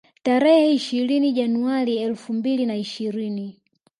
[0.27, 3.59] Tarehe ishirini Januari elfu mbili na ishirini